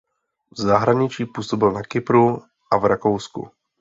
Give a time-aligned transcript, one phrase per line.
[0.51, 3.51] V zahraničí působil na Kypru a v Rakousku.